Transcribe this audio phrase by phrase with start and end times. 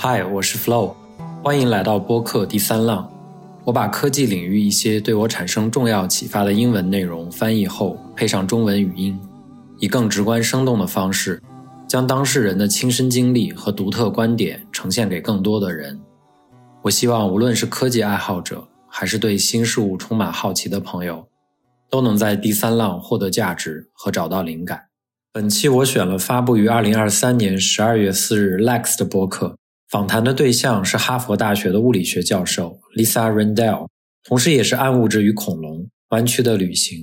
[0.00, 0.94] 嗨，我是 Flow，
[1.42, 3.12] 欢迎来到播客第三浪。
[3.64, 9.18] 我把科技领域一些对我产生重要启发的英文内容翻译后，配上中文语音，
[9.80, 11.42] 以更直观生动的方式，
[11.88, 16.00] 将当事人的亲身经历和独特观点呈现给更多的人。
[16.82, 21.26] 我希望无论是科技爱好者，还是对新事物充满好奇的朋友，
[21.90, 24.84] 都能在第三浪获得价值和找到灵感。
[25.32, 29.57] 本期我选了发布于二零二三年十二月四日 Lex 的播客。
[29.88, 33.88] 访谈的对象是哈佛大学的物理学教授 Lisa Rendell，
[34.22, 35.78] 同时也是《暗物质与恐龙》
[36.10, 36.98] 《弯曲的旅行》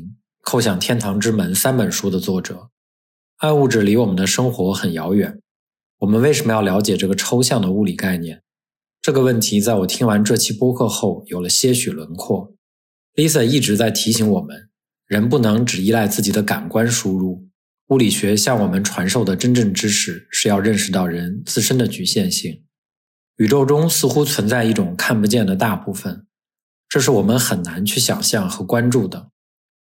[0.47, 2.69] 《叩响天堂之门》三本书的作者。
[3.37, 5.39] 暗物质离我们的生活很遥远，
[5.97, 8.43] 我们为什么要了解这个抽象的物理概念？
[9.01, 12.53] 这个问题在我听完这期播客后有了些许轮廓。
[13.15, 14.69] Lisa 一直在提醒我们，
[15.07, 17.47] 人不能只依赖自己的感官输入。
[17.87, 22.61] 物理学向我们传授的真正知识是要认识到人自身的局限性。
[23.37, 26.25] 宇宙中似乎存在一种看不见的大部分，
[26.87, 29.29] 这是我们很难去想象和关注的。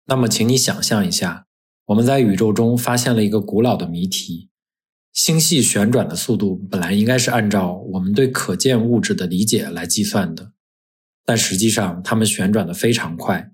[0.06, 1.46] 那么，请你想象一下，
[1.86, 4.50] 我们在宇宙中发现了一个古老的谜题：
[5.12, 10.52] 星系旋转的速度本来应该是按照我们对可见物质的理解来计算的，
[11.24, 13.52] 但实际上它们旋转的非常快，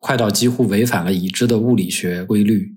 [0.00, 2.74] 快到几乎违反了已知的物理学规律。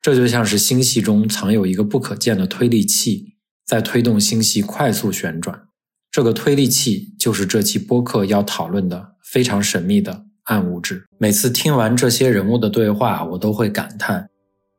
[0.00, 3.34] 这就像是星系中藏有一个不可见的推力器，
[3.66, 5.66] 在推动星系快速旋转。
[6.12, 11.06] 这个推力器就是这期播客要讨论的非常神秘的暗物质。
[11.18, 14.28] 每次听完这些人物的对话，我都会感叹：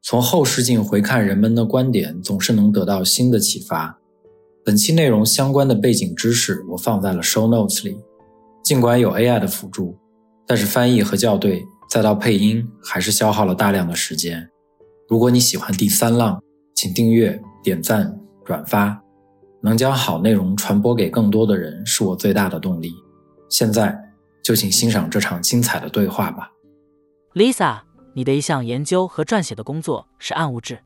[0.01, 3.97] 从后视镜回看人们的观点，总是能得到新的启发。
[4.65, 7.97] 本期内容相关的背景知识我放在了 show notes 里。
[8.61, 9.97] 尽管有 AI 的辅助，
[10.45, 14.49] 但是翻译和校对再到配音，还是消耗了大量的时间。
[15.07, 16.43] 如果你喜欢第三浪，
[16.75, 19.01] 请订阅、点赞、转发。
[19.61, 22.93] 能将好内容传播给更多的人，是我最大的动力。
[23.49, 23.97] 现在
[24.43, 26.51] 就请欣赏这场精彩的对话吧。
[27.33, 27.79] Lisa，
[28.13, 30.79] 你的一项研究和撰写的工作是暗物质，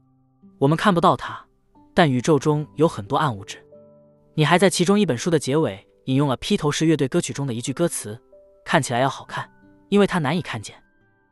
[0.60, 1.46] 我们看不到它，
[1.94, 3.58] 但宇宙中有很多暗物质。
[4.34, 8.20] 你还在其中一本书的结尾引用了披头士乐队歌曲中的一句歌词
[8.66, 9.50] ：“看起来要好看，
[9.90, 10.76] 因为它难以看见。”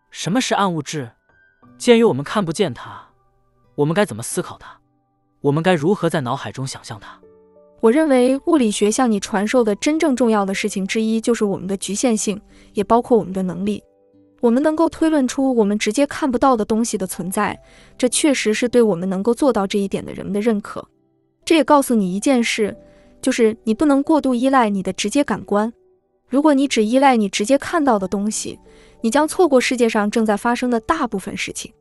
[0.10, 1.12] 什么是暗物质？
[1.78, 3.10] 鉴于我们看不见它，
[3.76, 4.80] 我们该怎么思考它？
[5.42, 7.20] 我们该如何在脑海中想象它？
[7.84, 12.40] 我认为物理学向你传授的真正重要的事情之一，就是我们的局限性，
[12.72, 13.84] 也包括我们的能力。
[14.40, 17.60] 我们能够推论出我们直接看不到的东西的存在，
[17.98, 20.88] 这确实是对我们能够做到这一点的人们的认可。
[21.44, 22.74] 这也告诉你一件事，
[23.22, 25.74] 就是你不能过度依赖你的直接感官。
[26.30, 28.58] 如果你只依赖你直接看到的东西，
[29.02, 31.74] 你将错过世界上正在发生的大部分事情。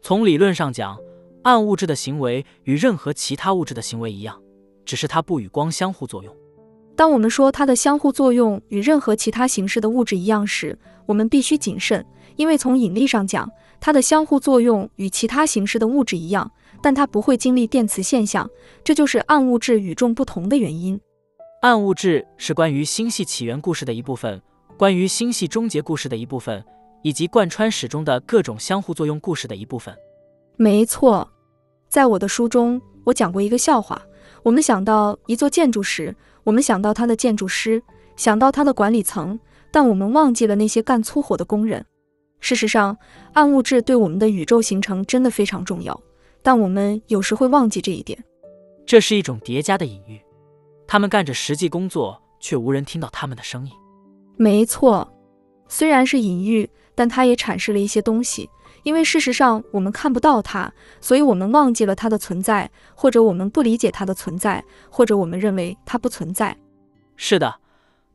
[0.00, 0.96] 从理论上讲，
[1.42, 4.40] 暗物质的行为与任何其他物质的行为一样。
[4.84, 6.34] 只是它不与光相互作用。
[6.94, 12.04] 当我们说它的相互作用与任何其他形式的物质一样时，我们必须谨慎，
[12.36, 13.50] 因为从引力上讲，
[13.80, 16.50] 它的相互作用与其他形式的物质一样，
[16.82, 18.48] 但它不会经历电磁现象。
[18.84, 21.00] 这就是暗物质与众不同的原因。
[21.62, 24.40] 暗物质是关于星系起源故事的一部分，
[24.76, 26.62] 关于星系终结故事的一部分，
[27.02, 29.96] 以及贯穿始终的各种相互作用故事的一部分。
[30.56, 31.26] 没错，
[31.88, 34.00] 在我的书中，我讲过一个笑话。
[34.42, 36.14] 我们想到一座建筑时，
[36.44, 37.82] 我们想到它的建筑师，
[38.16, 39.38] 想到它的管理层，
[39.70, 41.84] 但我们忘记了那些干粗活的工人。
[42.40, 42.96] 事实上，
[43.34, 45.98] 暗物质对我们的宇宙形成真的非常重要，
[46.42, 48.18] 但我们有时会忘记这一点。
[48.84, 50.20] 这是一种叠加的隐喻，
[50.88, 53.72] 他们干着实际工作，却无人听到他们的声音。
[54.36, 55.08] 没错，
[55.68, 58.50] 虽然是隐喻，但它也阐释了一些东西。
[58.82, 66.56] 因为事实上我们看不到它，所以我们忘记了它的存在，或者我们不理解它的存在，或者我们认为它不存在。
[67.16, 67.56] 是的，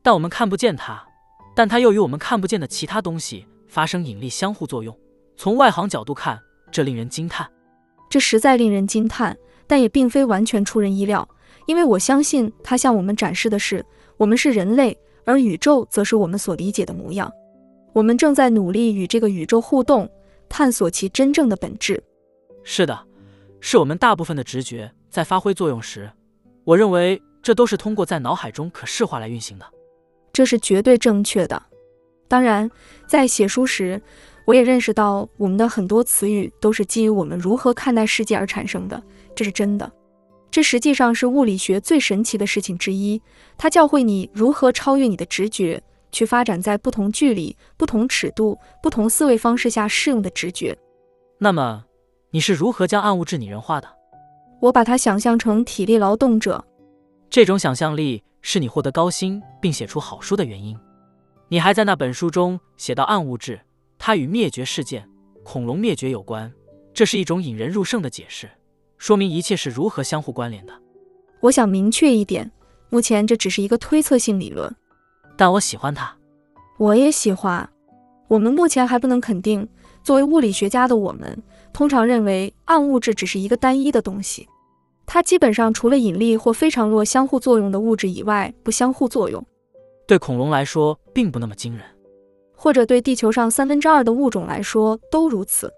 [0.02, 1.02] 但我们看不见它，
[1.54, 4.94] 但它又与我们看不见的其他东西发生引力相互作用。
[5.36, 6.38] 从外行角度看，
[6.70, 7.48] 这令人惊叹。
[8.10, 9.36] 这实在令人惊叹，
[9.66, 11.26] 但也并非完全出人意料，
[11.66, 13.84] 因为我相信它向我们展示的是，
[14.16, 17.32] 我们是人类，而宇宙则是我们所理解的模样。
[17.94, 20.10] 我们正在努力与这个宇宙互动。
[20.48, 22.02] 探索其真正的本质。
[22.62, 23.06] 是的，
[23.60, 26.10] 是我们大部分的直觉在发挥作用时，
[26.64, 29.66] 我认为这都是通过在脑海中可视化来运行的。
[30.32, 31.62] 这是绝对正确的。
[32.28, 32.70] 当然，
[33.06, 34.00] 在写书时，
[34.44, 39.02] 我也认识到我们的很多词语都是基于我们如何看待世界而产生的。
[39.34, 39.90] 这是真的。
[40.50, 43.20] 这实际上是物理学最神奇的事情之一。
[43.56, 45.82] 它教会你如何超越你的直觉。
[46.10, 50.76] 去发展在不同距离、不同尺度、不同思维方式下适用的直觉。
[51.38, 51.84] 那么，
[52.30, 53.88] 你是如何将暗物质拟人化的？
[54.60, 56.64] 我把它想象成体力劳动者。
[57.30, 60.76] 这种想象力是你获得高薪并写出好书的原因。
[61.48, 63.60] 你还在那本书中写到暗物质，
[63.98, 65.08] 它与灭绝事件
[65.44, 66.52] 恐龙灭绝有关，
[66.92, 68.50] 这是一种引人入胜的解释，
[68.96, 70.72] 说明一切是如何相互关联的。
[71.40, 72.50] 我想明确一点，
[72.90, 74.74] 目前这只是一个推测性理论，
[75.38, 76.14] 但我喜欢它。
[76.76, 77.66] 我也喜欢。
[78.26, 79.66] 我们目前还不能肯定，
[80.02, 81.42] 作为物理学家的我们，
[81.72, 84.46] 通常认为暗物质只是一个单一的东西，
[85.06, 89.42] 它基本上除了引力或非常弱相互作用的物质以外，不相互作用。
[90.06, 91.82] 对恐龙来说，并不那么惊人，
[92.54, 95.72] 或者对地球上三分之二的物种来说都如此，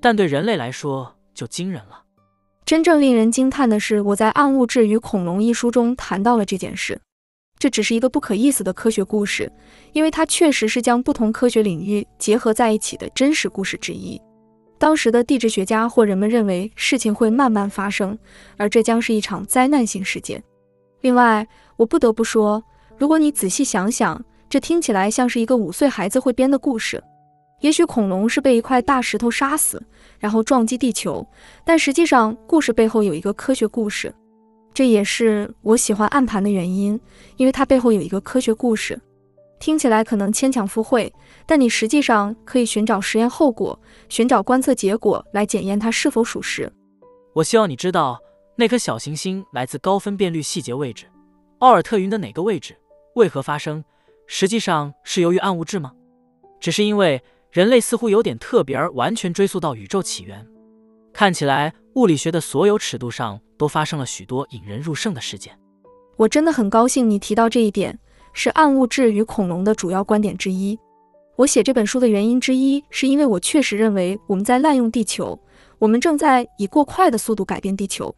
[0.00, 2.02] 但对人类来说就惊人了。
[2.66, 7.00] 真正令人惊叹的是，我在《暗物质与恐龙》一书中谈到了这件事。
[7.58, 9.50] 这只是一个不可意思的科学故事，
[9.92, 14.20] 因为它确实是将不同科学领域结合在一起的真实故事之一。
[14.78, 18.18] 当时的地质学家或人们认为事情会慢慢发生，
[18.58, 20.42] 而这将是一场灾难性事件。
[21.00, 22.62] 另外，我不得不说，
[22.98, 27.02] 如果你仔细想想，这听起来像是一个五岁孩子会编的故事。
[27.60, 29.82] 也许恐龙是被一块大石头杀死，
[30.18, 31.26] 然后撞击地球，
[31.64, 34.14] 但实际上故事背后有一个科学故事。
[34.76, 37.00] 这也是我喜欢暗盘的原因，
[37.38, 39.00] 因为它背后有一个科学故事。
[39.58, 41.10] 听起来可能牵强附会，
[41.46, 43.80] 但你实际上可以寻找实验后果，
[44.10, 46.70] 寻找观测结果来检验它是否属实。
[47.32, 48.20] 我希望你知道，
[48.54, 51.06] 那颗小行星来自高分辨率细节位置，
[51.60, 52.76] 奥尔特云的哪个位置，
[53.14, 53.82] 为何发生？
[54.26, 55.90] 实际上是由于暗物质吗？
[56.60, 60.46] 只是因为人类似乎有点特别而完全追溯到宇宙起源。
[61.14, 65.58] 看起来物理学的所有尺度上都发生了许多引人入胜的事件。
[66.18, 67.98] 我真的很高兴你提到这一点，
[68.34, 70.78] 是暗物质与恐龙的主要观点之一。
[71.36, 75.38] 我写这本书的原因之一，是因为我确实认为我们在滥用地球，
[75.78, 78.14] 我们正在以过快的速度改变地球，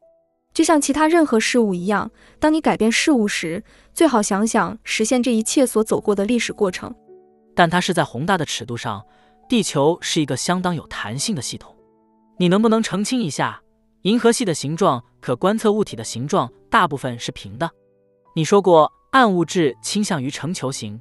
[0.52, 2.10] 就像其他任何事物一样。
[2.40, 3.62] 当你改变事物时，
[3.94, 6.92] 最好想想实现这一切所走过的历史过程。
[7.54, 9.04] 但它是在宏大的尺度上，
[9.48, 11.72] 地球是一个相当有弹性的系统。
[12.40, 13.60] 你能不能澄清一下，
[14.08, 17.70] 银河系的形状可观测物体的形状大部分是平的？
[18.34, 20.98] 你说过暗物质倾向于呈球形，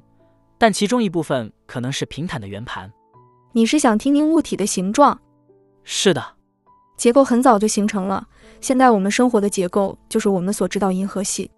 [0.58, 2.92] 但其中一部分可能是平坦的圆盘。
[3.52, 5.18] 你是想听听物体的形状？
[5.84, 6.22] 是的，
[6.98, 8.28] 结构很早就形成了。
[8.60, 11.50] 现在我们生活的结构就是我们所知道银河系。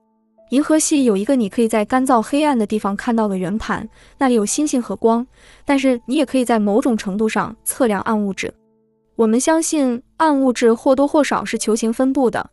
[0.50, 3.88] 银河系有一个你可以在干燥黑暗的地方看到的圆盘，
[4.18, 5.26] 那里有星星和光，
[5.64, 8.54] 但是你也可以在某种程度上测量暗物质。
[9.20, 12.48] 我们相信暗物质或多或少是球形分布的，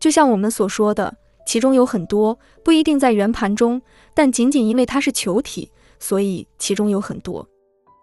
[0.00, 1.14] 就像我们所说的，
[1.46, 3.80] 其中有很多不一定在圆盘中，
[4.12, 5.70] 但仅仅因为它是球体，
[6.00, 7.46] 所以其中有很多。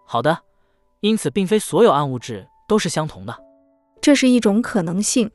[0.06, 0.38] 好的，
[1.00, 3.38] 因此并非所有暗物质都是相同的，
[4.00, 5.30] 这是一种可能性。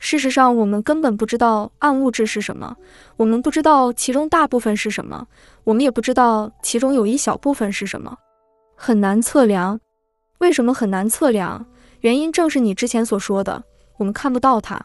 [0.00, 2.76] 事实上，我们根本不知道暗物质是什么，
[3.16, 5.28] 我们不知道其中大部分是什么，
[5.62, 8.16] 我们也不知道其中有一小部分是什么，
[8.74, 9.78] 很难测量。
[10.38, 11.64] 为什么很难测量？
[12.00, 13.62] 原因正是你之前所说的，
[13.96, 14.80] 我们看不到它，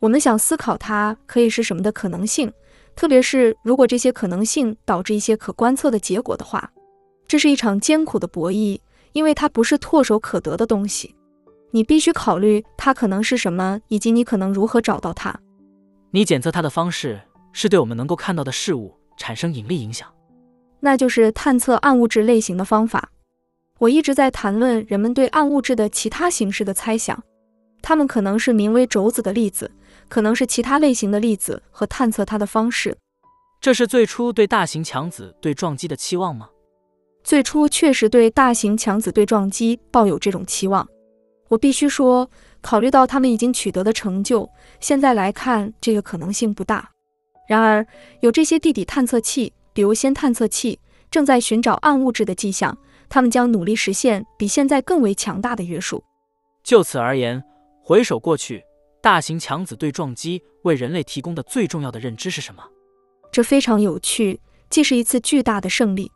[0.00, 2.52] 我们想思考它可以是什么的可能性，
[2.94, 6.70] 特别是如果这些可能性导致一些可观测的结果的话，
[7.28, 8.78] 这是一场艰苦的博弈，
[9.12, 11.14] 因为它不是唾手可得的东西，
[11.72, 15.38] 你必须考虑它可能是什么，以及你可能如何找到它。
[16.10, 17.20] 你检测它的方式
[17.52, 20.08] 是对我们能够看到的事物产生引力影响，
[20.80, 23.10] 那就是探测暗物质类型的方法。
[23.78, 27.22] 我一直在谈论人们对暗物质的其他形式的猜想，
[27.82, 29.70] 它们可能是名为轴子的粒子，
[30.08, 32.96] 可能是其他类型的粒子和探测它的方式。
[33.60, 36.48] 这是最初对大型强子对撞击的期望吗？
[37.22, 40.86] 最初确实对大型强子对撞击抱有这种期望。
[41.48, 42.30] 我必须说，
[42.60, 44.48] 考虑到他们已经取得的成就，
[44.80, 46.90] 现在来看这个可能性不大。
[47.48, 47.86] 然而，
[48.20, 50.78] 有这些地底探测器，比如氙探测器，
[51.10, 52.76] 正在寻找暗物质的迹象。
[53.08, 56.02] 他们将努力实现比现在更为强大的约束。
[56.62, 57.42] 就此而言，
[57.82, 58.62] 回首过去，
[59.00, 62.62] 大型强子对撞机为人类提供的最重要的认知是什么？
[63.30, 66.10] 这非常有趣，既是一次巨大的胜利。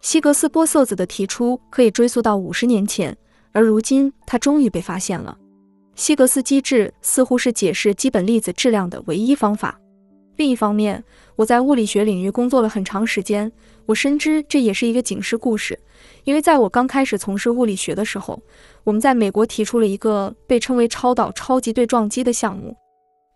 [0.00, 3.16] 希格斯玻色子的提出可以追溯到五十年前，
[3.52, 5.36] 而如今它终于被发现了。
[5.94, 9.78] 希格斯机制似乎是解释基本粒子质量的唯一方法。
[10.40, 11.04] 另一方面，
[11.36, 13.52] 我在物理学领域工作了很长时间，
[13.84, 15.78] 我深知这也是一个警示故事。
[16.24, 18.40] 因为在我刚开始从事物理学的时候，
[18.82, 22.74] 我们在美国提出了一个被称为“超导超级对撞机”的项目。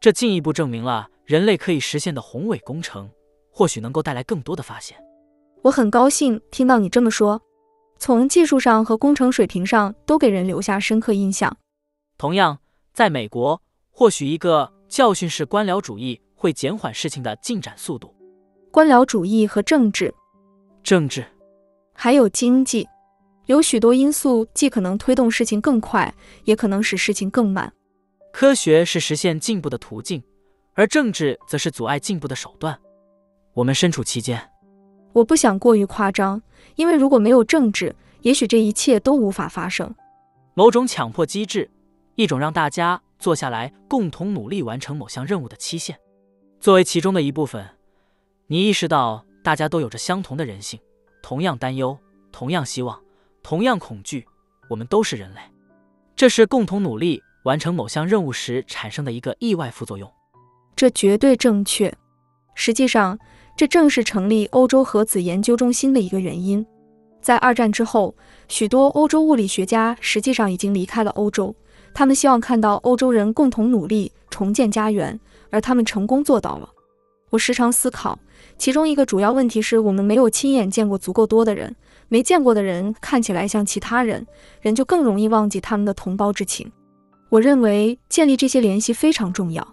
[0.00, 3.10] 这进一步证明了人类可以实现的宏伟工程，
[3.50, 4.96] 或许能够带来更多的发现。
[5.60, 7.38] 我很高兴听到你这么说，
[7.98, 11.54] 从技术上和工程水平上都给人留下深刻印象。
[12.16, 12.60] 同样，
[12.94, 16.18] 在美国，或许一个教训式官僚主义。
[16.44, 18.14] 会减缓事情的进展速度。
[18.70, 20.14] 官僚主义和政治，
[20.82, 21.24] 政治
[21.94, 22.86] 还有经济，
[23.46, 27.72] 有许多因素既可能推动事情更快，也可能使事情更慢。
[28.30, 30.22] 科学是实现进步的途径，
[30.74, 32.78] 而政治则是阻碍进步的手段。
[33.54, 34.38] 我们身处其间。
[35.14, 36.42] 我不想过于夸张，
[36.74, 39.94] 因为如果没有政治，也许这一切都无法发生。
[40.52, 41.70] 某种强迫机制，
[42.16, 45.98] 一种让大家坐下来共同努力完成某项任务的期限。
[46.64, 47.62] 作为其中的一部分，
[48.46, 50.80] 你意识到大家都有着相同的人性，
[51.22, 51.98] 同样担忧，
[52.32, 52.98] 同样希望，
[53.42, 54.24] 同样恐惧。
[54.70, 55.40] 我们都是人类，
[56.16, 60.10] 这是共同努力完成某项任务时产生的一个意外副作用。
[60.74, 61.94] 这绝对正确。
[62.54, 63.18] 实际上。
[63.56, 66.66] 这正是成立欧洲核子研究中心的一个原因。
[67.20, 68.12] 在二战之后，
[68.48, 71.54] 许多欧洲物理学家实际上已经离开了欧洲，
[71.92, 75.20] 他们希望看到欧洲人共同努力重建家园，
[75.54, 76.68] 而他们成功做到了。
[77.30, 78.18] 我时常思考，
[78.58, 81.74] 其中一个主要问题是我们没有亲眼见过足够多的人，
[82.08, 84.26] 没见过的人看起来像其他人，
[84.60, 86.70] 人就更容易忘记他们的同胞之情。
[87.30, 89.66] 我认为建立这些联系非常重要。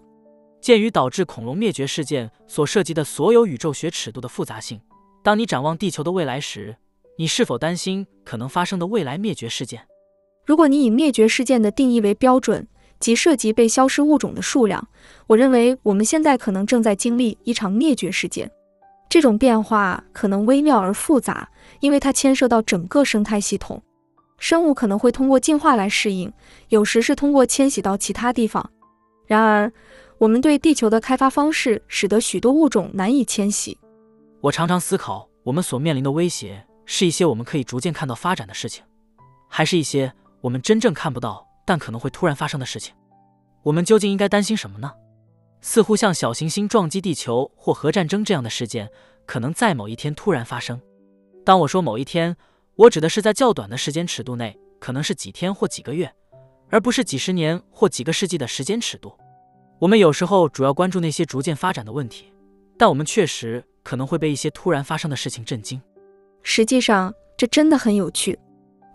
[0.62, 4.80] 鉴于导致恐龙灭绝事件所涉及的所有宇宙学尺度的复杂性，
[5.24, 6.76] 当你展望地球的未来时，
[7.18, 9.82] 你是否担心可能发生的未来灭绝事件？
[10.46, 12.68] 如果你以灭绝事件的定义为标准，
[13.02, 14.88] 即涉及被消失物种的数量，
[15.28, 18.50] 我认为我们现在可能正在经历一场灭绝事件。
[19.10, 21.50] 这种变化可能微妙而复杂，
[21.82, 23.84] 因为它牵涉到整个生态系统。
[24.38, 26.32] 生物可能会通过进化来适应，
[26.70, 28.72] 有时是通过迁徙到其他地方。
[29.28, 29.72] 然而，
[30.18, 33.78] 我们对地球的开发方式使得许多物种难以迁徙。
[34.40, 38.84] 我常常思考，我们所面临的威胁是一些我们可以逐渐看到发展的事情，
[39.50, 42.94] 还是一些我们真正看不到但可能会突然发生的事情？
[43.64, 44.92] 我们究竟应该担心什么呢？
[45.62, 48.90] 似乎像小行星撞击地球或核战争这样的事件，
[49.28, 50.82] 可能在某一天突然发生。
[51.46, 52.36] 当我说某一天，
[52.76, 56.12] 我指的是在较短的时间尺度内，可能是几天或几个月，
[56.70, 59.16] 而不是几十年或几个世纪的时间尺度。
[59.80, 62.34] 我们有时候主要关注那些逐渐发展的问题，
[62.78, 65.80] 但我们确实可能会被一些突然发生的事情震惊。
[66.42, 68.38] 实际上，这真的很有趣，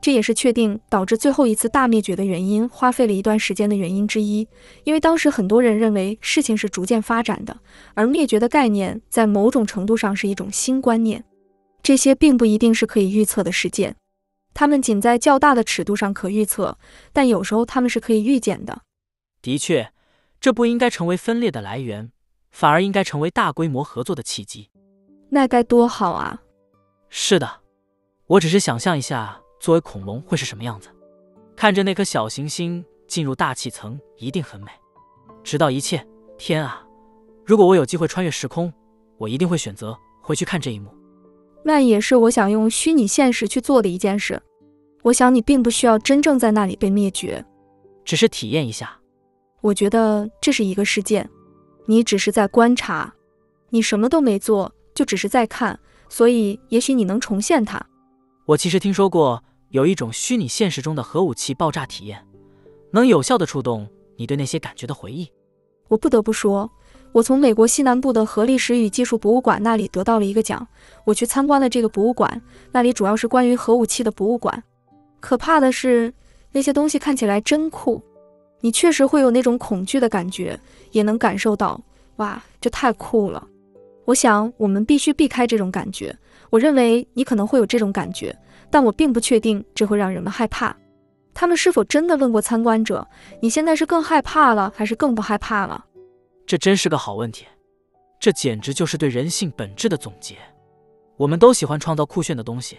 [0.00, 4.47] 这也是确定导致最后一次大灭绝的原因，花费了一段时间的原因之一。
[4.85, 7.57] 因为当时很多人认为事情是逐渐发展的，
[7.95, 11.25] 而灭绝的概念在某种程度上是一种新观念。
[11.83, 13.97] 这些并不一定是可以预测的事件，
[14.55, 16.79] 它们仅在较大的尺度上可预测，
[17.12, 18.83] 但有时候它们是可以预见的。
[19.43, 19.93] 的确。
[20.38, 22.12] 这不应该成为分裂的来源，
[22.50, 24.71] 反而应该成为大规模合作的契机。
[25.31, 26.43] 那该多好啊！
[27.09, 27.62] 是的，
[28.26, 30.89] 我只是想象一下，作为恐龙会是什么样子。
[31.55, 34.69] 看着那颗小行星进入大气层，一定很美。
[35.43, 36.85] 直到一切，天啊！
[37.45, 38.73] 如果我有机会穿越时空，
[39.17, 40.91] 我一定会选择回去看这一幕。
[41.65, 44.41] 那也是我想用虚拟现实去做的一件事。
[45.03, 47.45] 我想你并不需要真正在那里被灭绝，
[48.05, 48.99] 只是体验一下。
[49.61, 51.29] 我觉得这是一个事件，
[51.87, 53.15] 你只是在观察，
[53.71, 57.81] 你什么都没做，就只是在看，所以也许你能重现它。
[58.47, 62.25] 我其实听说过有一种虚拟现实中的核武器爆炸体验，
[62.93, 65.29] 能有效的触动你对那些感觉的回忆。
[65.88, 66.71] 我不得不说，
[67.11, 70.65] 我从美国西南部的核历史与技术博物馆那里得到了一个奖。
[71.05, 74.62] 我去参观了这个博物馆，那里主要是关于核武器的博物馆。
[75.19, 76.15] 可怕的是，
[76.53, 78.00] 那些东西看起来真酷。
[78.61, 80.59] 你确实会有那种恐惧的感觉，
[80.93, 81.81] 也能感受到，
[82.17, 83.45] 哇，这太酷了！
[84.05, 86.17] 我想我们必须避开这种感觉。
[86.50, 88.37] 我认为你可能会有这种感觉，
[88.71, 90.76] 但我并不确定这会让人们害怕。
[91.35, 93.07] 他们是否真的问过参观者，
[93.41, 95.85] 你现在是更害怕了，还是更不害怕了？
[96.47, 97.47] 这真是个好问题。
[98.19, 100.37] 这简直就是对人性本质的总结。
[101.17, 102.79] 我们都喜欢创造酷炫的东西，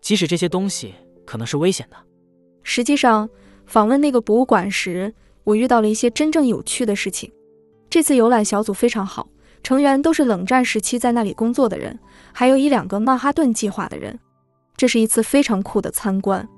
[0.00, 1.96] 即使这些东西可能是危险的。
[2.62, 3.28] 实际上。
[3.66, 5.12] 访问那个博物馆时，
[5.44, 7.30] 我遇到了一些真正有趣的事情。
[7.90, 9.28] 这次游览小组非常好，
[9.62, 11.98] 成员都是冷战时期在那里工作的人，
[12.38, 14.16] 还有一两个曼哈顿计划的人。
[14.76, 16.48] 这是一次非常酷的参观。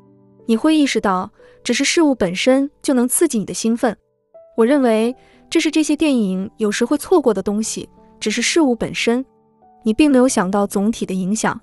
[0.44, 1.30] 你会意识到，
[1.64, 3.96] 只是事物本身就能刺激你的兴奋。
[4.58, 5.16] 我认为
[5.49, 7.88] 这是这些电影有时会错过的东西，
[8.20, 9.25] 只是事物本身。
[9.82, 11.58] 你并没有想到总体的影响。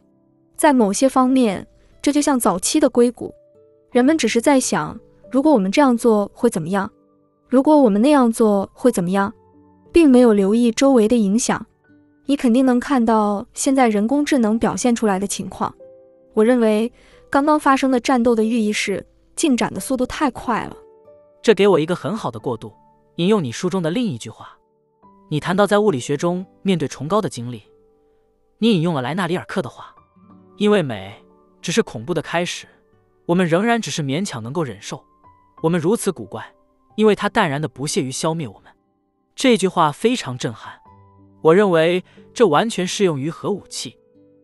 [0.55, 1.67] 在某些方面，
[2.01, 3.31] 这就像早期的硅谷，
[3.91, 4.99] 人们只是在想。
[5.31, 6.89] 如果我们这样做会怎么样？
[7.47, 9.31] 如果我们那样做会怎么样？
[9.91, 11.63] 并没有留意周围的影响。
[12.27, 15.73] 你肯定能看到现在人工智能表现出来的情况。
[16.33, 16.91] 我认为
[17.29, 19.03] 刚刚发生的战斗的寓意是
[19.35, 20.75] 进展的速度太快了。
[21.41, 22.71] 这给我一个很好的过渡。
[23.15, 24.57] 引用你书中的另一句话：
[25.29, 27.63] 你谈到在物理学中面对崇高的经历，
[28.59, 29.95] 你引用了莱纳里尔克的话
[30.57, 31.15] ：“因为美
[31.61, 32.67] 只是恐怖的开始，
[33.25, 35.03] 我们仍然只是勉强能够忍受。
[35.63, 36.45] 我们如此古怪，
[36.95, 38.71] 因为它淡然的不屑于消灭我们。”
[39.33, 40.73] 这句话非常震撼。
[41.41, 42.03] 我认为
[42.33, 43.95] 这完全适用于核武器。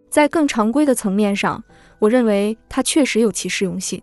[0.09, 1.63] 在更常规的层面上，
[1.99, 4.01] 我认为它确实有其适用性。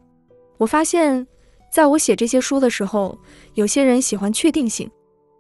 [0.59, 1.27] 我发现，
[1.71, 3.19] 在我写这些书的时候，
[3.55, 4.91] 有些人喜欢确定性，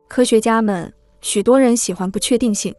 [0.09, 0.92] 科学家们。
[1.23, 2.75] 许多人喜欢不确定性，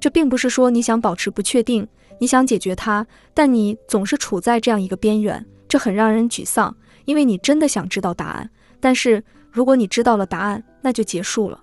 [0.00, 1.86] 这并不是说你想保持不确定，
[2.18, 8.50] 你想解决它，但你总是处在这样一个边缘，这很让人沮丧，因为你真的想知道答案。
[8.80, 11.62] 但是如果你知道了答案，那就结束了。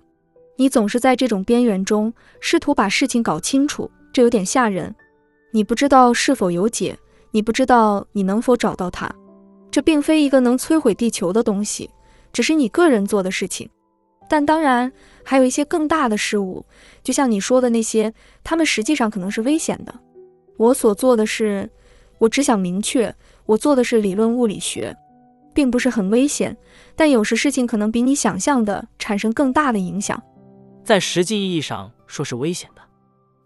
[0.56, 4.94] 你总是在这种边缘中试图把事情搞清楚，这有点吓人。
[5.52, 6.96] 你不知道是否有解，
[7.32, 9.10] 你不知道你能否找到它。
[9.70, 11.90] 这并非一个能摧毁地球的东西，
[12.32, 13.68] 只是你个人做的事情。
[14.28, 14.90] 但当然，
[15.22, 16.64] 还有一些更大的事物，
[17.02, 19.94] 就像你说的那些，他们实际上可能是危险的。
[20.56, 21.68] 我所做的是，
[22.18, 23.14] 我只想明确，
[23.46, 24.96] 我做的是理论物理学，
[25.52, 26.56] 并不是很危险。
[26.96, 30.22] 但有时事情可能比你想象的产生更大的影响，
[30.84, 32.82] 在实际意义上说是危险的。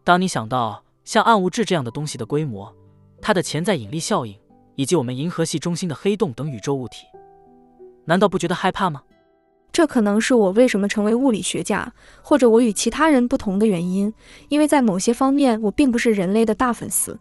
[0.02, 2.75] 当你想到像暗物质这样的东西的规模、
[3.23, 4.37] 它的潜在引力效应，
[4.75, 7.07] 以及我们银河系中心的黑洞等宇宙物体，
[8.04, 9.02] 难道不觉得害怕吗？
[9.71, 11.92] 这可能是我为什么成为物理学家，
[12.23, 14.12] 或者我与其他人不同的原因。
[14.49, 17.14] 因为在某些方面，我并不是人类的大粉丝；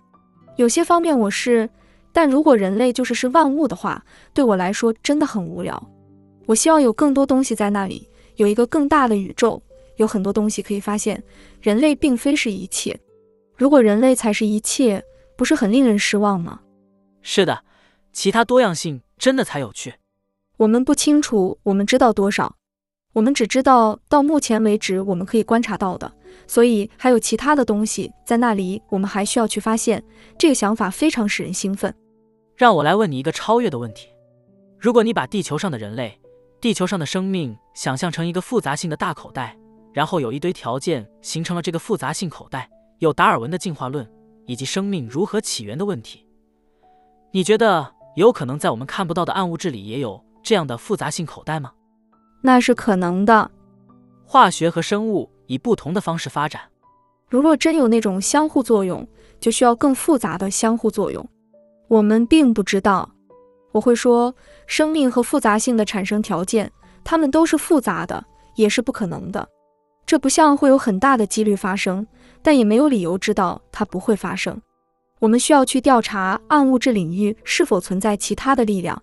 [0.56, 1.70] 有些方面我是。
[2.12, 5.92] 但如果人类就是是万物的话，对我来说真的很无聊。
[6.48, 9.62] 我希望有更多东西在那里，有一个更大的宇宙，
[9.98, 11.22] 有很多东西可以发现。
[11.62, 12.98] 人类并非是一切。
[13.56, 15.04] 如果人类才是一切，
[15.36, 16.62] 不是很令人失望吗？
[17.22, 17.64] 是的，
[18.14, 19.94] 其他多样性真的才有趣。
[20.58, 22.56] 我们不清楚，我们知道多少？
[23.14, 26.12] 我们只知道到目前为止我们可以观察到的，
[26.46, 30.04] 所以还有其他的东西在那里，我们还需要去发现。
[30.38, 31.94] 这个想法非常使人兴奋。
[32.56, 34.08] 让我来问你一个超越的问题：
[34.80, 36.20] 如果你把地球上的人类、
[36.62, 39.58] 地球上的生命想象成一个复杂性的大口袋，
[39.98, 44.08] 然后有一堆条件形成了这个复杂性口袋，有达尔文的进化论
[44.46, 46.24] 以及生命如何起源的问题，
[47.32, 50.24] 你觉得有可能在我们看不到的暗物质里也有？
[50.44, 51.72] 这样的复杂性口袋吗？
[52.44, 53.50] 那是可能的。
[54.24, 56.62] 化学和生物以不同的方式发展。
[57.28, 59.04] 如若真有那种相互作用，
[59.40, 61.28] 就需要更复杂的相互作用。
[61.88, 63.10] 我们并不知道。
[63.72, 64.32] 我会说，
[64.68, 66.72] 生命和复杂性的产生条件，
[67.04, 69.50] 它们都是复杂的，也是不可能的。
[70.08, 72.08] 这不像会有很大的几率发生，
[72.42, 74.60] 但也没有理由知道它不会发生。
[75.20, 79.00] 我们需要去调查暗物质领域是否存在其他的力量。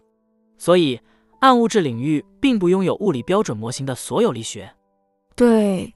[0.59, 0.99] 所以。
[1.41, 4.71] 暗物质领域并不拥有物理标准模型的所有力学。
[5.37, 5.93] 对，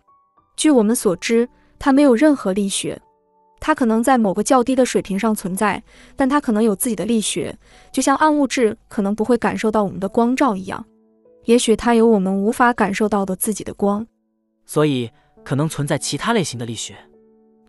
[0.59, 3.01] 据我们所知，它没有任何力学。
[3.59, 5.83] 它可能在某个较低的水平上存在，
[6.17, 7.57] 但它可能有自己的力学，
[7.91, 10.85] 就像暗物质可能不会感受到我们的光照一样。
[11.45, 14.07] 也许它有我们无法感受到的自己的光，
[14.69, 15.11] 所以
[15.43, 16.95] 可能存在其他类型的力学。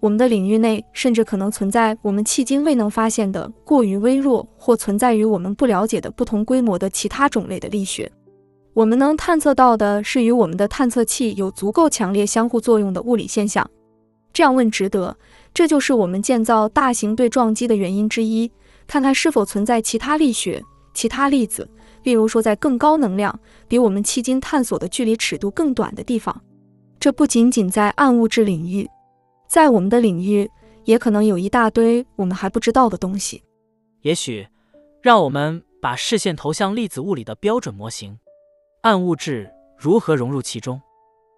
[0.01, 8.11] 我们的领域内甚至可能存在我们迄今未能发现的过于微弱或存在于我们不了解的不同规模的其他种类的力学。
[8.73, 13.67] 我们能探测到的是与我们的探测器有足够强烈相互作用的物理现象。
[14.31, 15.17] 这样问值得，
[15.53, 18.49] 这就是我们建造大型对撞机的原因之一，
[18.87, 21.69] 看看是否存在其他力学、其他粒子，
[22.03, 26.41] 例如说在更高能量、比我们迄今探索的距离尺度更短的地方。
[26.99, 28.87] 这不仅仅在暗物质领域。
[29.47, 30.49] 在我们的领域，
[30.83, 33.43] 也可能有一大堆我们还不知道的东西。
[34.01, 34.47] 也许，
[35.01, 38.19] 让我们把视线投向粒子物理的标准模型，
[38.81, 40.81] 暗物质如何融入其中？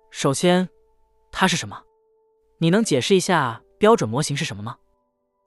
[0.10, 0.67] 首先，
[1.32, 1.80] 它是什么？
[2.58, 4.78] 你能解释一下标准模型是什么吗？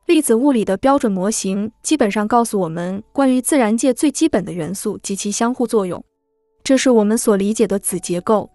[0.07, 6.05] 粒子物理的标准模型基本上告诉我们关于自然界最基本的元素及其相互作用，
[6.63, 8.51] 这是我们所理解的子结构。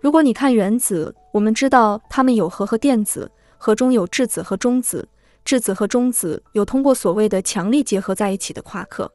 [0.00, 3.30] 如果你看原子，我们知道它们有核和电子。
[3.58, 5.08] 核中有质子和中子，
[5.42, 9.10] 质子和中子有通过所谓的强力结合在一起的夸克，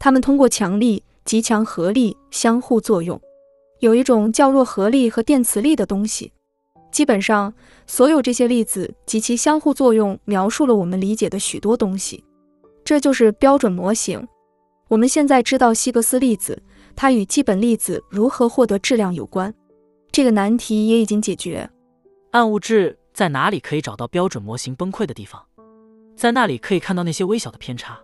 [0.00, 3.18] 它们通过强力、极强合力相互作用。
[3.78, 6.32] 有一种较弱合力和电磁力的东西。
[6.90, 7.54] 基本上，
[7.86, 12.24] 所有这些粒子及其相互作用描述了我们理解的许多东西。
[12.84, 14.26] 这就是标准模型。
[14.88, 16.60] 我们现在知道希格斯粒子，
[16.96, 19.54] 它与基本粒子如何获得质量有关。
[20.16, 21.68] 这个难题也已经解决。
[22.30, 22.98] 暗物质。
[23.12, 25.42] 在哪里可以找到标准模型崩溃的地方？
[26.16, 27.98] 在那里可以看到那些微小的偏差。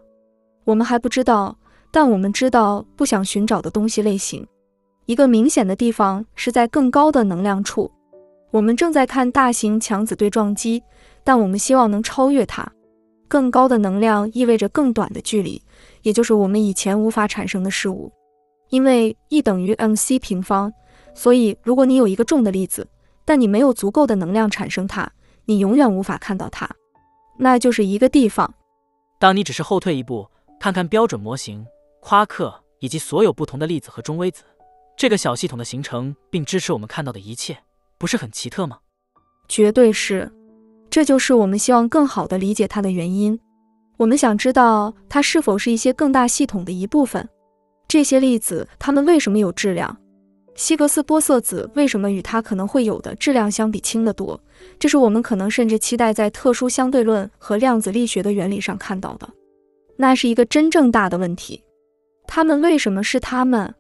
[0.64, 1.56] 我们还不知道，
[1.90, 4.46] 但我们知道不想寻找的东西类型。
[5.06, 7.90] 一个明显的地方是在更高的能量处。
[8.50, 10.82] 我们正在看大型强子对撞机，
[11.24, 12.70] 但我们希望能超越它。
[13.28, 15.62] 更高的能量意味着更短的距离，
[16.02, 18.12] 也就是我们以前无法产生的事物。
[18.68, 20.72] 因为 E 等于 mc 平方，
[21.14, 22.88] 所以如果你有一个重的粒子，
[23.24, 25.10] 但你没有足够的能量产生它，
[25.44, 26.68] 你永远无法看到它。
[27.38, 28.52] 那就是一个地方。
[29.18, 31.66] 当你只是后退一步，看看标准模型、
[32.00, 34.42] 夸克以及所有不同的粒子和中微子，
[34.96, 37.58] 这个小系统的形成并支持我们看到的一切，
[37.98, 38.78] 不是很奇特吗？
[39.48, 40.30] 绝对是。
[40.90, 43.38] 这就是我们希望更好地理解它的原因。
[43.96, 47.26] 我们想知道它是否是一些更大系统的一部分。
[47.88, 49.96] 这些粒子它们为什么有质量？
[50.54, 54.38] 希格斯玻色子为什么与它可能会有的质量相比轻得多？
[54.78, 59.28] 这是我们可能甚至期待在特殊相对论和量子力学的原理上看到的。
[59.96, 61.62] 那是一个真正大的问题。
[62.26, 63.74] 它们为什么是它们？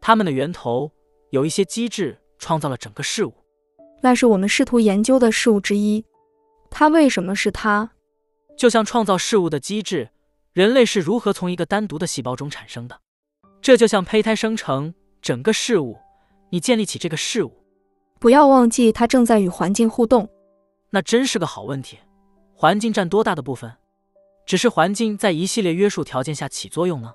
[0.00, 0.90] 它们的源头
[1.30, 3.32] 有一些机制创造了整个事物。
[4.00, 6.04] 那是我们试图研究的事物之一。
[6.70, 7.90] 它为什么是它？
[8.56, 10.10] 就像创造事物的机制，
[10.52, 13.00] 人类是如何从一个单独的细胞中产生的？
[13.60, 15.96] 这就像胚胎生成整个事物，
[16.50, 17.52] 你建立起这个事物。
[18.18, 20.28] 不要忘记，它正在与环境互动。
[20.90, 21.98] 那真是个好问题。
[22.54, 23.72] 环境占多大的部分？
[24.44, 27.12] 只是环境在一系列约束条件下起作用呢？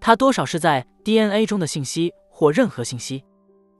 [0.00, 3.24] 它多少是在 DNA 中的信息或任何信息？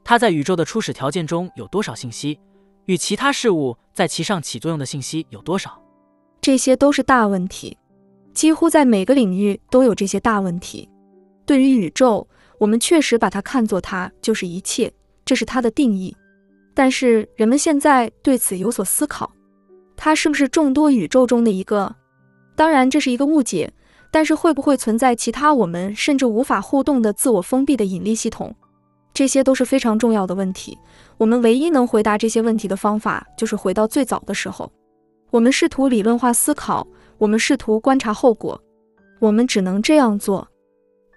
[0.03, 2.40] 它在宇宙的初始条件中有多少信息？
[2.87, 5.81] 与其他事物在其上起作用的信息有多少？
[6.40, 7.77] 这些都是大问题，
[8.33, 10.88] 几乎在每个领域都有这些大问题。
[11.44, 12.27] 对于宇宙，
[12.59, 14.92] 我们确实把它看作它就是一切，
[15.25, 16.14] 这是它的定义。
[16.75, 19.33] 但是人们现在对此有所思考：
[19.97, 21.94] 它是不是众多宇宙中的一个？
[22.55, 23.73] 当然，这是一个误解。
[24.11, 28.55] 但是会不会存在其他我们甚至无法互动的自我封闭的引力系统？
[29.12, 30.79] 这些都是非常重要的问题。
[31.18, 34.73] 我们唯一能回答这些问题的方法，就是回到最早的时候。
[35.31, 36.87] 我们试图理论化思考，
[37.18, 38.59] 我们试图观察后果。
[39.18, 40.49] 我们只能这样做。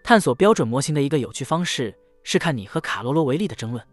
[0.03, 3.83] 探索标准模型的一个有趣方式是看你和卡罗罗维利的争论。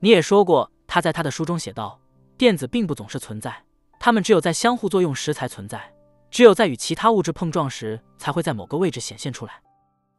[0.00, 2.00] 你也说过，他在他的书中写道：
[2.36, 3.54] 电子并不总是存在，
[4.00, 5.92] 它们只有在相互作用时才存在，
[6.30, 9.52] 只有在与其他物质碰撞时才会在某个位置显现出来。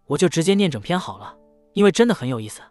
[0.05, 1.35] 我就直接念整篇好了，
[1.73, 2.61] 因为真的很有意思。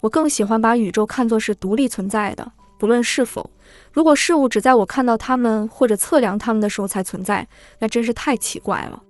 [0.00, 3.48] 我更喜欢把宇宙看作是独立存在的，不论是否。
[3.92, 7.46] 如果事物只在我看到它们或者测量它们的时候才存在，
[7.78, 9.02] 那真是太奇怪了。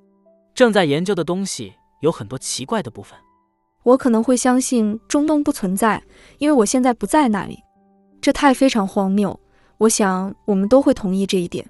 [0.55, 3.19] 正在研究的东西有很多奇怪的部分。
[3.83, 6.01] 我可能会相信中东不存在，
[6.39, 7.59] 因为我现在不在那里。
[8.21, 9.41] 这太非常荒谬。
[9.79, 11.69] 我想我们都会同意这一点。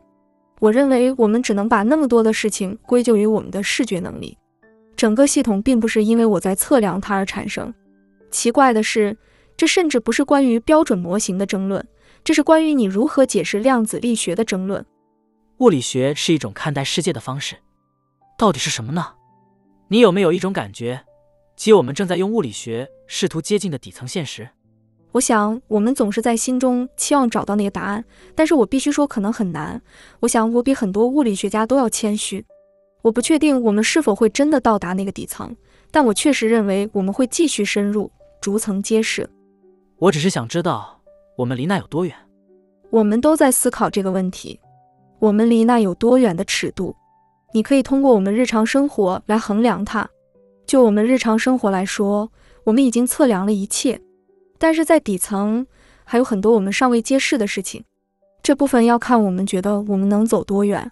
[0.61, 4.37] 我认为我们只能把那么多的事情归咎于我们的视觉能力。
[4.95, 7.73] 整个系统并不是因为我在测量它而产生。
[8.31, 9.17] 奇怪的是，
[9.57, 11.85] 这甚至不是关于标准模型的争论，
[12.23, 14.85] 这是关于你如何解释量子力学的争论。
[15.59, 17.57] 物理学是一种看待世界的方式，
[18.37, 19.15] 到底是什么呢？
[19.93, 21.05] 你有没有一种感觉，
[21.55, 24.49] 即我们正在用物理学试图接近的底层现实？
[25.13, 28.03] 我想，我们总是在心中期望找到那个答案，
[28.35, 29.83] 但是我必须说，可能很难。
[30.21, 32.43] 我想，我比很多物理学家都要谦虚。
[33.03, 35.55] 我不确定我们是否会真的到达那个底层，
[35.91, 38.11] 但我确实认为我们会继续深入。
[38.41, 39.29] 逐层揭示。
[39.99, 41.03] 我只是想知道，
[41.37, 42.17] 我们离那有多远？
[42.89, 44.59] 我们都在思考这个问题。
[45.19, 46.97] 我们离那有多远的尺度？
[47.53, 50.09] 你可以通过我们日常生活来衡量它。
[50.67, 52.31] 就我们日常生活来说，
[52.65, 54.01] 我们已经测量了一切，
[54.59, 55.67] 但是在底层
[56.05, 57.85] 还有很多我们尚未揭示的事情。
[58.43, 60.91] 这部分要看我们觉得我们能走多远。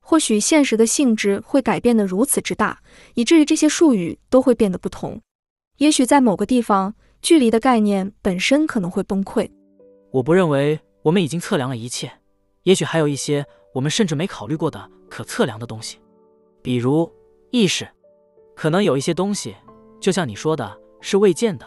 [0.00, 2.80] 或许现实的性质会改变得如此之大，
[3.14, 5.20] 以至于这些术语都会变得不同。
[5.76, 9.50] 也许在某个地方，距离的概念本身可能会崩溃。
[10.12, 12.10] 我不认为我们已经测量了一切，
[12.62, 15.98] 也许还有一些我们甚至没考虑过的可测量的东西，
[16.62, 17.10] 比如
[17.50, 17.86] 意识。
[18.54, 19.54] 可能有一些东西，
[20.00, 21.66] 就像你说的，是未见的、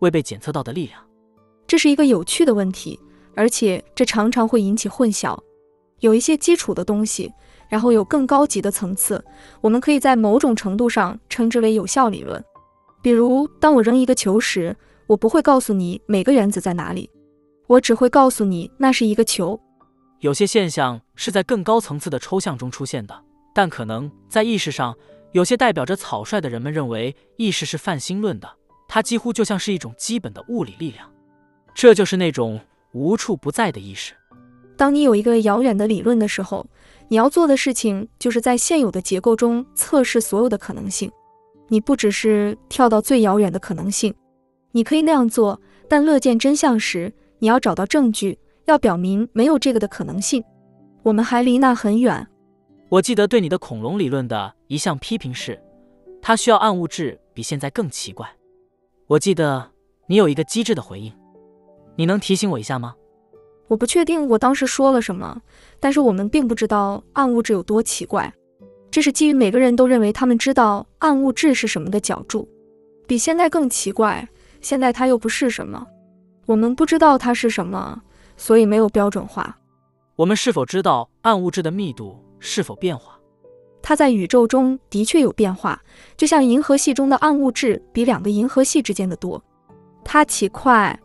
[0.00, 1.00] 未被检测到的力量。
[1.66, 3.00] 这是一个有趣的问题，
[3.34, 5.38] 而且这常常会引起混淆。
[6.00, 7.32] 有一些基础的东西，
[7.68, 9.24] 然后有更高级的层次，
[9.60, 12.44] 我们可以在某种程度上称之为有效理论。
[13.02, 17.08] 比如，当我扔一个球时，我不会告诉你每个原子在哪里，
[17.66, 19.58] 我只会告诉你那是一个球。
[20.20, 23.22] 有些现象是在更高层次的抽象中出现的，
[23.54, 24.96] 但可能在意识上，
[25.32, 28.50] 有些代表着草率的人们认为意识是泛心论的，
[28.88, 31.08] 它几乎就像是一种基本的物理力量。
[31.72, 32.60] 这就是那种
[32.92, 34.12] 无处不在的意识。
[34.76, 36.66] 当你有一个遥远的理论的时候，
[37.06, 41.10] 你要做的事情就是在现有的结构中测试所有的可能性。
[41.68, 44.12] 你不只是跳到最遥远的可能性，
[44.72, 50.44] 你可以那样做，但乐见真相时，你要找到证据，要表明没有这个的可能性。
[51.02, 52.26] 我们还离那很远。
[52.90, 55.58] 我记得对你的恐龙理论的一项批评是，
[56.20, 58.28] 它需要暗物质比现在更奇怪。
[59.06, 59.70] 我记得
[60.06, 61.12] 你有一个机智的回应，
[61.96, 62.94] 你能提醒我一下吗？
[63.68, 65.40] 我不确定我当时说了什么，
[65.80, 68.32] 但是我们并不知道暗物质有多奇怪。
[68.90, 72.48] 这是基于每个人都认为他们知道暗物质是什么的角注，
[73.06, 74.26] 比现在更奇怪。
[74.60, 75.86] 现在它又不是什么，
[76.46, 78.02] 我们不知道它是什么，
[78.38, 79.58] 所以没有标准化。
[80.16, 83.18] 我们是否知道暗物质的密度是否变化？
[83.82, 85.80] 它在宇宙中的确有变化，
[86.16, 89.42] 就像银河系中的暗物质比两个银河系之间的多。
[90.04, 90.98] 它起快，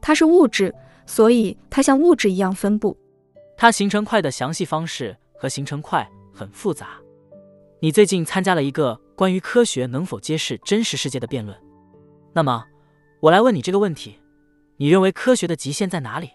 [0.00, 0.74] 它是物质，
[1.06, 2.96] 所以它像物质一样分布。
[3.56, 6.98] 它形成块的详细方式和形成块很复杂。
[7.80, 11.56] 你最近参加了一个关于科学能否揭示真实世界的辩论，
[12.32, 12.64] 那么
[13.20, 14.18] 我来问你这个问题：
[14.76, 16.30] 你认为科学的极限在哪里？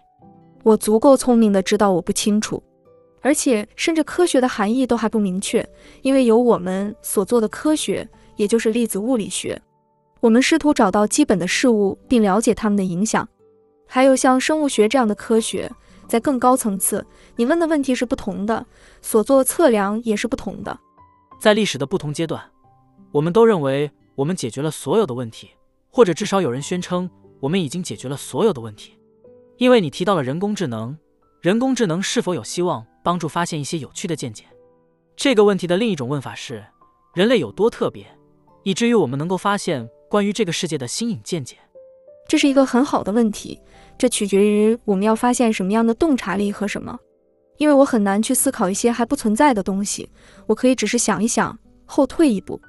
[0.64, 2.62] 我足够聪明的知道我不清楚，
[3.20, 5.66] 而且甚至科学的含义都还不明确，
[6.00, 9.60] 因为有我们所做的科学，也就是粒子物理学。
[10.20, 13.28] 我们试图找到基本的事物并了解它们的影响，
[13.86, 15.70] 还有像生物学这样的科学，
[16.08, 18.64] 在更高层次，你问的问题是不同的，
[19.02, 20.78] 所做测量也是不同的。
[21.38, 22.42] 在历史的不同阶段，
[23.12, 25.50] 我们都认为我们解决了所有的问题，
[25.90, 28.96] 或者至少有人宣称我们已经解决了所有的问题。
[29.56, 30.96] 因为你提到了人工智能，
[31.40, 34.44] 人工智能是否有希望帮助发现一些有趣的见解？
[35.16, 36.64] 这个问题的另一种问法是：
[37.14, 38.06] 人类有多特别，
[38.64, 41.56] 以至于我们能够发现关于这个世界的新颖见解？
[42.26, 43.60] 这是一个很好的问题，
[43.96, 46.98] 这取决于我们要发现什么样的洞察力和什么。
[47.58, 50.10] 因为我很难去思考一些还不存在的东西，
[50.46, 52.60] 我可以只是想一想，后退一步。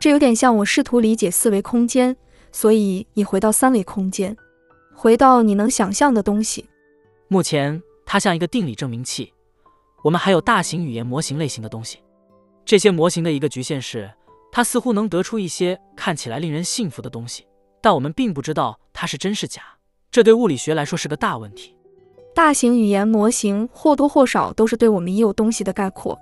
[0.00, 2.16] 这有点像我试图理解四维空间，
[2.50, 4.36] 所以你回到三维空间，
[4.94, 6.68] 回到你能想象的东西。
[7.28, 9.32] 目前它像一个定理证明器。
[10.02, 11.98] 我们还有大型语言模型类型的东西，
[12.64, 14.10] 这些模型的一个局限是，
[14.52, 17.46] 它似乎能得出一些看起来令人信服的东西，
[17.80, 19.62] 但我们并不知道它是真是假。
[20.10, 21.74] 这对物理学来说是个大问题。
[22.34, 26.18] 大型语言模型或多或少都是对我们已有东西的概括。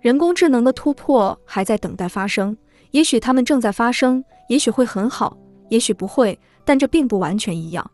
[0.00, 2.56] 人工智能的突破还在等待发生，
[2.92, 5.36] 也许它们正在发生，也许会很好，
[5.68, 7.90] 也许不会，但这并不完全一样。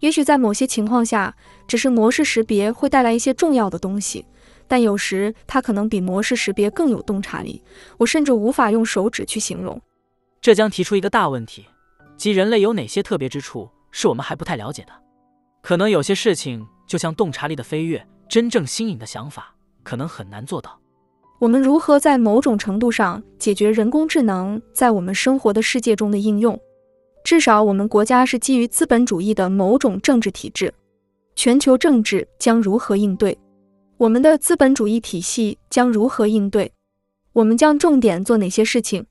[0.00, 1.34] 也许在某些情况下，
[1.66, 4.26] 只是模式识别会带来一些重要的东西，
[4.66, 7.62] 但有时它可能比模式识别更有洞察力。
[7.98, 9.80] 我甚至无法用手指去形容。
[10.40, 11.66] 这将提出一个大问题，
[12.16, 14.92] 即人类有哪些特别之处是我们还不太了解的？
[15.62, 16.66] 可能有些事情。
[16.90, 20.76] 就像洞察力的飞跃，真正新颖的想法可能很难做到。
[21.38, 26.60] 我们如何在某种程度上解决人工智能在我们生活的世界中的应用？
[27.22, 30.72] 至少我们国家是基于资本主义的某种政治体制，
[31.36, 33.38] 全球政治将如何应对？
[33.98, 36.72] 我们的资本主义体系将如何应对？
[37.32, 39.04] 我们将重点做哪些事情？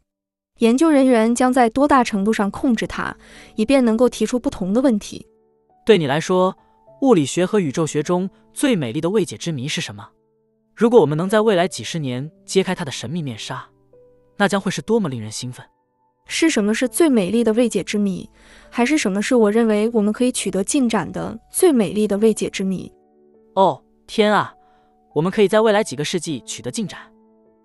[0.57, 3.15] 研究人员将在多大程度上控制它，
[3.55, 5.25] 以便能够提出不同的问题？
[5.85, 6.55] 对你来说？
[7.01, 10.09] 物理学和宇宙学中最美丽的未解之谜是什么？
[10.75, 13.65] 如果我们能在未来几十年揭开它的神秘面纱，
[14.35, 15.65] 那将会是多么令人兴奋！
[16.31, 18.29] 是什么是最美丽的未解之谜？
[18.69, 22.89] 还是什么是我认为我们可以取得进展的最美丽的未解之谜？
[23.55, 24.53] 哦，天啊！
[25.15, 26.99] 我们可以在未来几个世纪取得进展。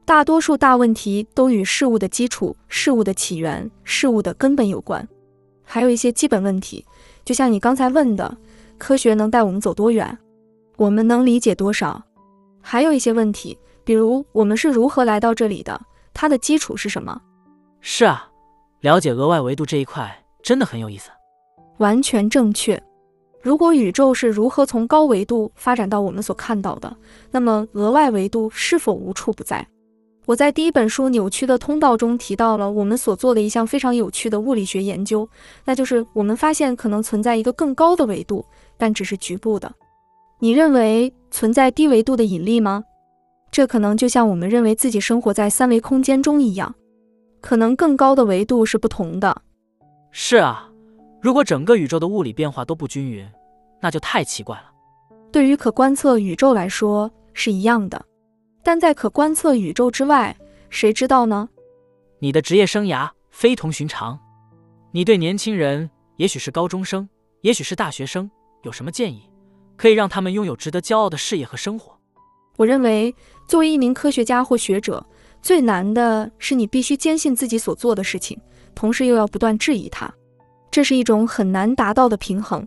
[0.07, 5.07] 大多数大问题都与事物的基础、事物的起源、事物的根本有关，
[5.63, 6.83] 还有一些基本问题，
[7.23, 8.37] 就像你刚才问的。
[8.79, 10.19] 科学能带我们走多远？
[10.77, 12.03] 我们能理解多少？
[12.61, 15.79] 还有一些问题，比如我们是如何来到这里的？
[16.15, 17.21] 它的基础是什么？
[17.81, 18.29] 是啊，
[18.85, 21.09] 了解额外维度这一块真的很有意思。
[21.79, 22.79] 完全正确。
[23.41, 26.95] 如果宇宙是如何从高维度发展到我们所看到的，
[27.31, 29.67] 那么额外维度是否无处不在？
[30.27, 35.27] 我在第一本书《扭曲的通道》中提到了我们所做的一项非常有趣的物理学研究，
[35.65, 38.45] 那就是我们发现可能存在一个更高的维度。
[38.77, 39.73] 但只是局部的。
[40.41, 42.85] 你认为存在低维度的引力吗？
[43.51, 46.75] 这可能就像我们认为自己生活在三维空间中一样，
[47.45, 49.43] 可能更高的维度是不同的。
[50.11, 50.67] 是啊，
[51.21, 53.29] 如果整个宇宙的物理变化都不均匀，
[53.83, 54.73] 那就太奇怪了。
[55.31, 58.03] 对于可观测宇宙来说是一样的，
[58.63, 60.35] 但在可观测宇宙之外，
[60.71, 61.47] 谁知道呢？
[62.19, 64.19] 你的职业生涯非同寻常，
[64.91, 67.07] 你对年轻人，也许是高中生，
[67.43, 68.31] 也许是大学生。
[68.63, 69.29] 有什么建议，
[69.77, 71.95] 可以让他们拥有值得骄傲的事业和生活？
[72.57, 73.15] 我认为，
[73.47, 75.05] 作为一名科学家或学者，
[75.45, 78.41] 最难的是你必须坚信自己所做的事情，
[78.75, 80.11] 同时又要不断质疑它。
[80.71, 82.67] 这是一种很难达到的平衡。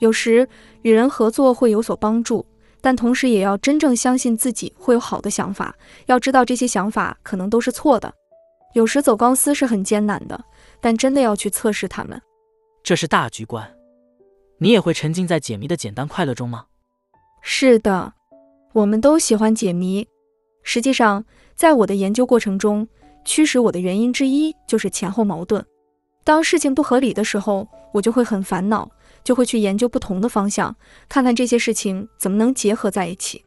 [0.00, 0.46] 有时
[0.82, 2.44] 与人合作会有所帮助，
[2.80, 5.72] 但同时也要真正相信自己会有好的想法。
[6.06, 8.12] 要知道这些想法可能都是错的。
[8.74, 10.44] 有时走钢丝是很艰难的，
[10.80, 12.20] 但真的要去测试他们。
[12.82, 13.72] 这是大局观。
[14.58, 16.64] 你也会沉浸在解谜的简单快乐中吗？
[17.42, 18.12] 是的，
[18.72, 20.04] 我们都喜欢解谜。
[20.70, 22.86] 实际上，在我的研究过程中，
[23.24, 25.64] 驱使我的原因之一就是前后矛盾。
[26.24, 28.86] 当事情不合理的时候，我就会很烦恼，
[29.24, 30.76] 就会去研究不同的方向，
[31.08, 33.42] 看看这些事情怎么能结合在一起。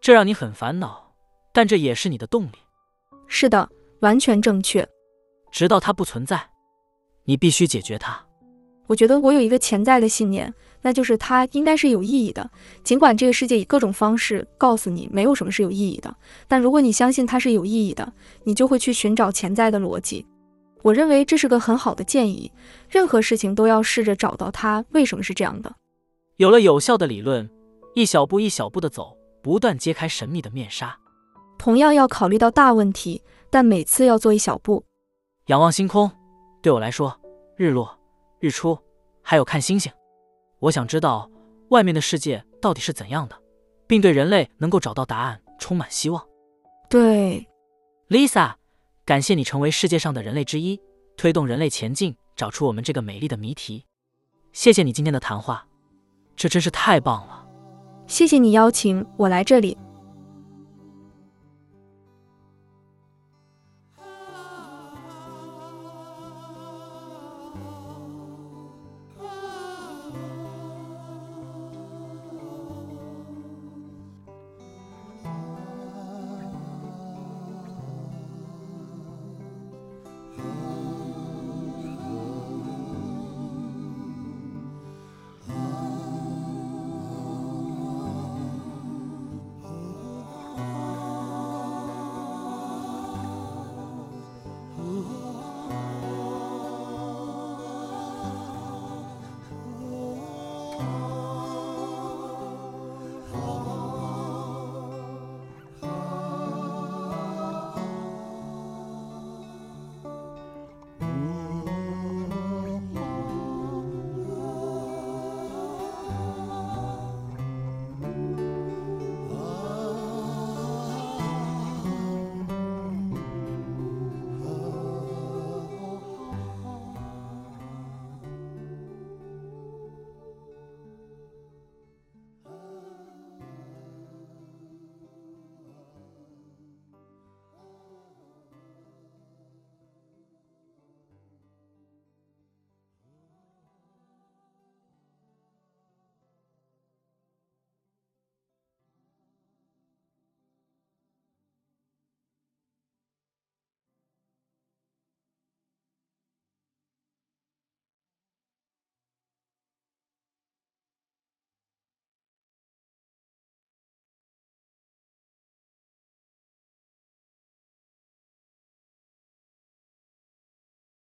[0.00, 1.12] 这让你很烦恼，
[1.52, 2.58] 但这也是你的动力。
[3.28, 4.84] 是的，完全正确。
[5.52, 6.50] 直到它不存在，
[7.26, 8.20] 你必须解决它。
[8.88, 10.52] 我觉得我有一个潜在的信念，
[10.82, 12.50] 那就是它应该是有意义的。
[12.84, 16.14] 尽管这个世界以各种方式告诉你没有什么是有意义的，
[16.46, 18.12] 但如果你相信它是有意义的，
[18.44, 20.26] 你就会去寻找潜在的逻辑。
[20.82, 22.52] 我认为这是个很好的建议。
[22.88, 25.74] 任何事情都要试着找到它为什么是这样的。
[26.36, 27.48] 有了有效的理论，
[27.94, 30.96] 一小步一小步的走，不断揭开神秘的面纱。
[31.58, 34.84] 同样要考虑到大问题，但每次要做一小步。
[35.46, 36.10] 仰望星空，
[36.62, 37.18] 对我来说，
[37.56, 37.98] 日落。
[38.38, 38.78] 日出，
[39.22, 39.90] 还有看星星。
[40.60, 41.30] 我想知道
[41.68, 43.36] 外面的世界到底是怎样的，
[43.86, 46.24] 并对人类能够找到答案充满希望。
[46.88, 47.46] 对
[48.08, 48.54] ，Lisa，
[49.04, 50.80] 感谢你成为世界上的人类之一，
[51.16, 53.84] 推动人类前进，找出我们这个美丽的谜题。
[54.52, 55.66] 谢谢你今天的谈话，
[56.34, 57.46] 这真是太棒了。
[58.06, 59.76] 谢谢你邀请我来这里。